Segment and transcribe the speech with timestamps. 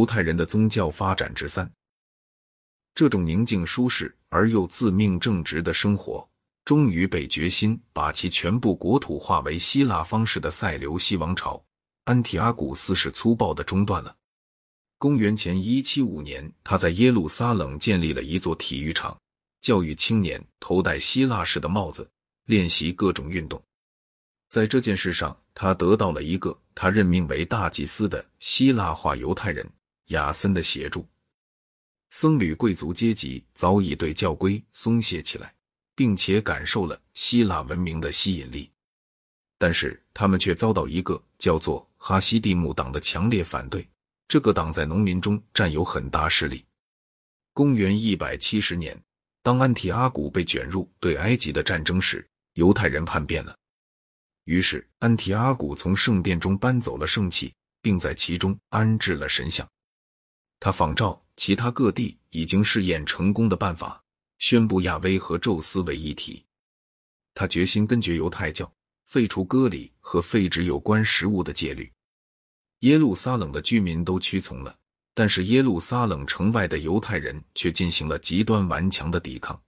[0.00, 1.70] 犹太人的宗教发展之三。
[2.94, 6.26] 这种宁静舒适而又自命正直的生活，
[6.64, 11.62] 终于被决心把其全部国土化为希腊方式的塞琉西王朝
[12.04, 14.16] 安提阿古斯是粗暴的中断了。
[14.96, 19.14] 公元前一七五年，他在耶路撒冷建立了一座体育场，
[19.60, 22.08] 教育青年头戴希腊式的帽子，
[22.46, 23.62] 练习各种运动。
[24.48, 29.70] 在这件事上，他得到了一个他任命为大祭司的希腊化犹太人
[30.10, 31.04] 亚森的协助。
[32.10, 35.54] 僧侣贵族阶级早已对教规松懈起来，
[35.94, 38.70] 并且感受了希腊文明的吸引力，
[39.58, 43.86] 但是他们却遭到一个叫做哈西蒂姆党的强烈反对。
[44.26, 46.64] 这个党在农民中占有很大势力。
[47.52, 48.96] 公元一百七十年，
[49.42, 53.56] 当安提阿古被卷入对埃及的战争时，犹太人叛变了。
[54.44, 59.68] 于是，安提阿古从圣殿中搬走了圣器，并在其中安置了神像。
[60.60, 64.00] 他仿照其他各地已经试验成功的办法，
[64.38, 66.44] 宣布亚威和宙斯为一体。
[67.34, 68.70] 他决心根绝犹太教，
[69.06, 71.90] 废除割礼和废止有关食物的戒律。
[72.80, 74.76] 耶路撒冷的居民都屈从了，
[75.14, 79.58] 但是耶路撒冷城外的犹太人却进行了极端顽强的抵抗。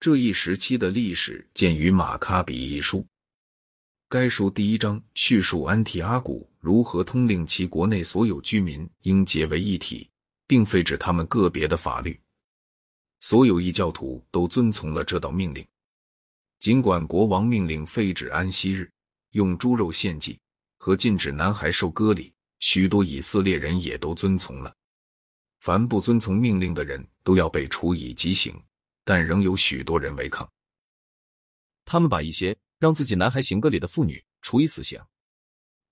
[0.00, 3.06] 这一时期的历史见于《马卡比》一书。
[4.08, 10.08] 该书第一章叙述安提阿古如何通令其国内所有居民应结为一体，
[10.46, 12.18] 并废止他们个别的法律。
[13.20, 15.66] 所有异教徒都遵从了这道命令。
[16.58, 18.90] 尽管国王命令废止安息日、
[19.32, 20.38] 用猪肉献祭
[20.76, 24.74] 和禁止男孩受割礼，许多以色列人也都遵从了。
[25.60, 28.54] 凡不遵从命令的人都要被处以极刑，
[29.04, 30.48] 但仍有许多人违抗。
[31.84, 32.56] 他们把一些。
[32.80, 34.98] 让自己男孩行割礼的妇女处以死刑，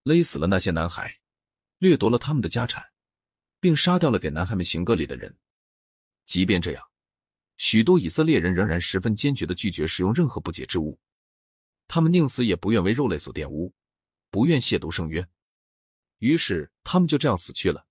[0.09, 1.15] 勒死了那些男孩，
[1.77, 2.83] 掠夺了他们的家产，
[3.61, 5.37] 并杀掉了给男孩们行割礼的人。
[6.25, 6.83] 即便这样，
[7.59, 10.99] 许多以色列人仍然十分坚决的拒绝使用任何不洁之物，
[11.87, 13.71] 他们宁死也不愿为肉类所玷污，
[14.31, 15.23] 不愿亵渎圣约。
[16.21, 17.87] 于是他们就这样死去了。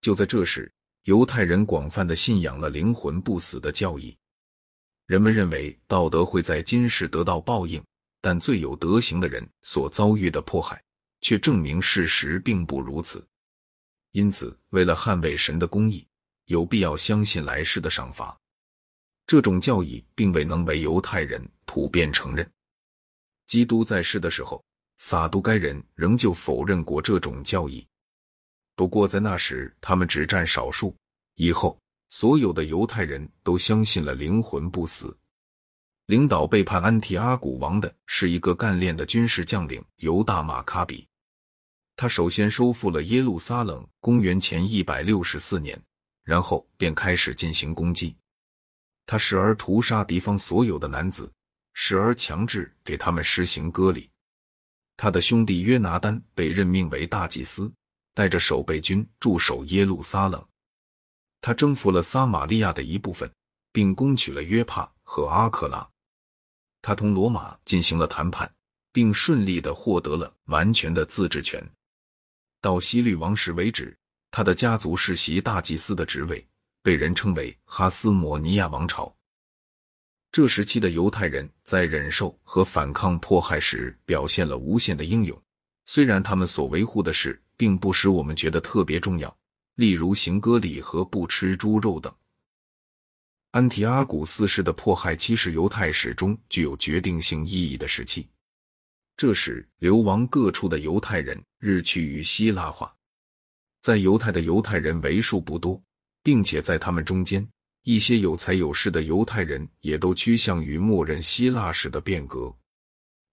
[0.00, 4.16] 就在这时，犹太人广泛的信仰了灵魂不死的教义。
[5.04, 7.84] 人们认为道德会在今世得到报应，
[8.22, 10.82] 但最有德行的人所遭遇的迫害，
[11.24, 13.26] 却证明事实并不如此。
[14.12, 16.06] 因此，为了捍卫神的公义，
[16.44, 18.36] 有必要相信来世的赏罚。
[19.26, 22.48] 这种教义并未能为犹太人普遍承认。
[23.46, 24.62] 基督在世的时候，
[24.98, 27.86] 撒都该人仍旧否认过这种教义。
[28.76, 30.94] 不过在那时，他们只占少数。
[31.36, 31.76] 以后。
[32.10, 35.18] 所有的犹太人都相信了灵魂不死。
[36.06, 41.04] 领导背叛安提阿古王的是一个干练的军事将领犹大马卡比。
[41.96, 45.80] 他首先收复了耶路撒冷，公元前一百六十四年，
[46.24, 48.16] 然后便开始进行攻击。
[49.06, 51.30] 他时而屠杀敌方所有的男子，
[51.72, 54.10] 时而强制给他们实行割礼。
[54.96, 57.72] 他的兄弟约拿丹被任命为大祭司，
[58.14, 60.44] 带着守备军驻守耶路撒冷。
[61.40, 63.30] 他征服了撒玛利亚的一部分，
[63.72, 65.86] 并攻取了约帕和阿克拉。
[66.80, 68.50] 他同罗马进行了谈判，
[68.92, 71.62] 并顺利的获得了完全的自治权。
[72.64, 73.94] 到希律王时为止，
[74.30, 76.42] 他的家族世袭大祭司的职位，
[76.82, 79.14] 被人称为哈斯摩尼亚王朝。
[80.32, 85.38] 这时期的犹太人在忍受和反抗迫害时表现了无限的英勇，
[85.84, 89.36] 虽然他们所维护的事并不使我们觉得特别重要。
[89.74, 92.10] 例如行割礼和不吃猪肉等。
[93.50, 98.26] 安提阿古四世的迫害期是犹太史中具有决定性意义的时期。
[99.16, 102.94] 这时，流亡各处的犹太人日趋于希腊化。
[103.80, 105.82] 在犹太的犹太人为数不多，
[106.22, 107.46] 并且在他们中间，
[107.84, 112.54] 一些有才有势的犹太人也都趋向于默认希腊式的变革。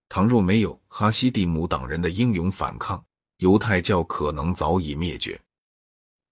[0.07, 3.03] 倘若没有哈西蒂姆党人的英勇反抗，
[3.39, 5.37] 犹太教可能早已灭绝。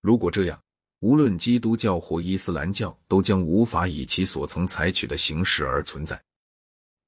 [0.01, 0.57] 如果这样，
[1.01, 6.17] 无论基督教或伊斯兰教都将无法以其所曾采取的形式而存在。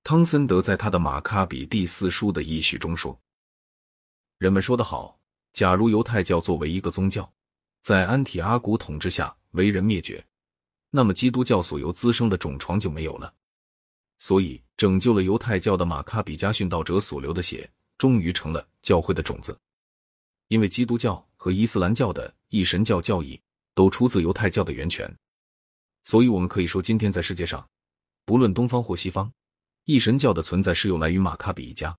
[0.04, 3.18] 汤森德在他的《马卡比第四书》的译序中说
[4.42, 5.20] ：“人们说得好，
[5.54, 7.32] 假如犹太教作为一个宗教，
[7.84, 10.26] 在安提阿古统治下为人灭绝，
[10.90, 13.32] 那么基督教所由滋生的种床就没有了。
[14.18, 19.56] 所以，拯救了犹太教的马卡比家殉道者所流的血，终于成了教会的种子。
[20.48, 23.40] 因为基督教和伊斯兰教的。”一神教教义
[23.76, 25.16] 都出自犹太教的源泉，
[26.04, 27.70] 所以我们可以说，今天在世界上，
[28.26, 29.32] 不论东方或西方，
[29.86, 31.96] 一神教的存在是由来于马卡比一家。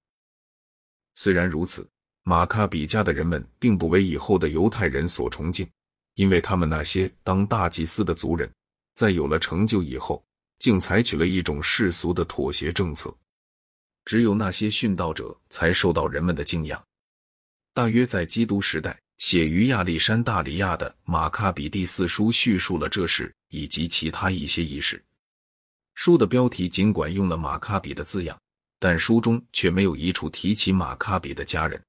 [1.14, 1.88] 虽然如此，
[2.24, 5.68] 马卡比家的人们并不为以后的犹太人所崇敬，
[6.14, 8.48] 因为他们那些当大祭司的族人，
[8.94, 10.24] 在有了成就以后，
[10.58, 13.12] 竟采取了一种世俗的妥协政策。
[14.04, 16.82] 只有那些殉道者才受到人们的敬仰。
[17.74, 25.02] 大约在基督时代，写于亚历山大里亚的《马卡比第四书》叙述了这事以及其他一些仪式。
[25.94, 28.38] 书的标题尽管用了“马卡比”的字样，
[28.78, 31.82] 但书中却没有一处提起马卡比的家人。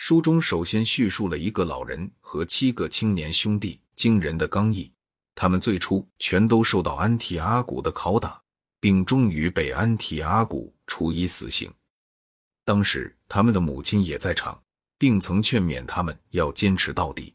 [0.00, 4.90] 书中首先叙述了一个老人和七个青年兄弟惊人的刚毅，
[5.34, 8.40] 他们最初全都受到安提阿古的拷打，
[8.78, 11.68] 并终于被安提阿古处以死刑。
[12.64, 14.62] 当时他们的母亲也在场，
[14.98, 17.34] 并曾劝勉他们要坚持到底。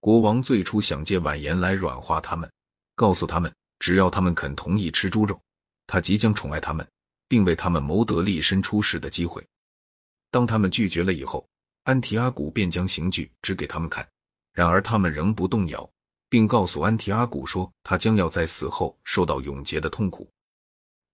[0.00, 2.48] 国王最初想借婉言来软化他们，
[2.94, 3.50] 告诉他们。
[3.78, 5.40] 只要他们肯同意吃猪肉，
[5.86, 6.86] 他即将宠爱他们，
[7.26, 9.42] 并为他们谋得立身出世的机会。
[10.30, 11.46] 当他们拒绝了以后，
[11.84, 14.06] 安提阿古便将刑具指给他们看。
[14.52, 15.88] 然而他们仍不动摇，
[16.28, 20.30] 并告诉安提阿古说，他将要在死后受到永劫的痛苦，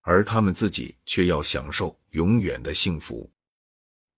[0.00, 3.30] 而他们自己却要享受永远的幸福。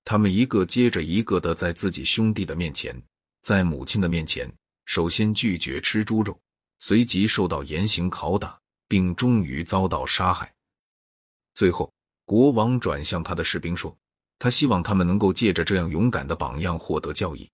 [0.04, 3.00] 他们一个接着一个的在自己兄弟的面前，
[3.43, 4.52] 在母亲的面前，
[4.87, 6.38] 首先拒绝吃猪肉。
[6.81, 8.58] 随即受到严刑拷打，
[8.88, 10.52] 并终于遭到杀害。
[11.55, 11.94] 最后，
[12.25, 13.96] 国王转向他的士兵说
[14.42, 17.48] ：“他希望他们能够借着这样勇敢的榜样获得教益。”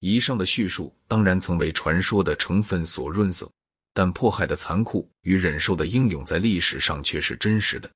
[0.00, 3.48] 以上的叙述当然曾为传说的成分所润色，
[3.94, 7.88] 但迫害的残酷与忍受的英勇在历史上却是真实的。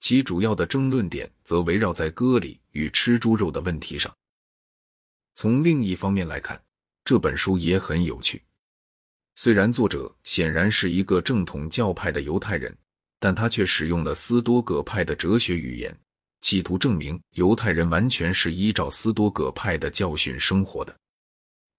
[0.00, 4.12] 其主要的争论点则围绕在割礼与吃猪肉的问题上。
[5.36, 6.60] 从另一方面来看，
[7.04, 8.42] 这本书也很有趣。
[9.36, 12.76] 虽然作者显然是一个正统教派的犹太人，
[13.20, 15.96] 但他却使用了斯多葛派的哲学语言，
[16.42, 20.94] 企图证明犹太人完全是依照斯多葛派的教训生活的。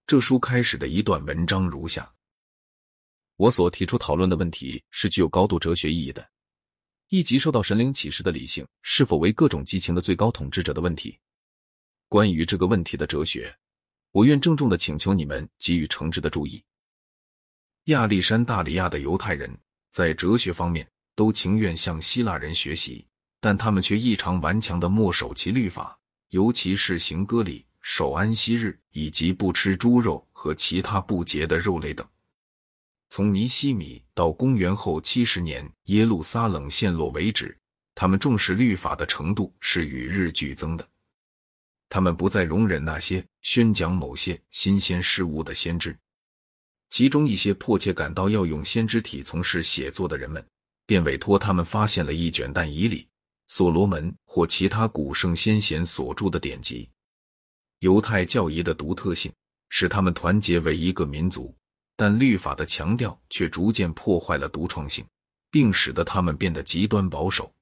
[0.06, 2.10] 这书开始的一段文章如下：
[3.36, 6.26] 我所提出讨论的问题是具有高度哲学意义的，
[7.08, 11.18] 以及受到神灵启示的理性是否为各种激情的最高统治者的问题。
[12.08, 13.54] 关于这个问题的哲学，
[14.12, 16.62] 我愿郑重的请求你们给予诚挚的注意。
[17.84, 19.54] 亚历山大里亚的犹太人
[19.90, 23.06] 在哲学方面都情愿向希腊人学习，
[23.44, 25.98] 但他们却异常顽强的默守其律法，
[26.30, 32.08] 尤其是行割礼、守安息日以及不吃猪肉和其他不洁的肉类等。
[33.10, 37.54] 从尼西米到公元后七十年耶路撒冷陷落为止，
[37.94, 40.88] 他们重视律法的程度是与日俱增的。
[41.90, 45.94] 他们不再容忍那些宣讲某些新鲜事物的先知。
[46.88, 50.42] 其中一些迫切感到要用先知体从事写作的人们，
[50.86, 53.06] 便委托他们发现了一卷但以理、
[53.48, 56.88] 所罗门或其他古圣先贤所著的典籍。
[57.80, 59.32] 犹太教义的独特性
[59.68, 61.54] 使他们团结为一个民族，
[61.96, 65.04] 但律法的强调却逐渐破坏了独创性，
[65.50, 67.52] 并使得他们变得极端保守。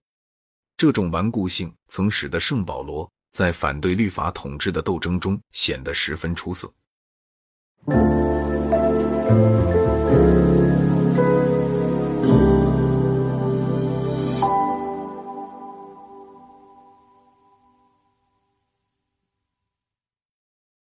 [0.76, 6.72] 这种顽固性曾使得圣保罗在反对律法统治的斗争中显得十分出色。